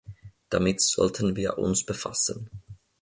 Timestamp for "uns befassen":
1.59-2.49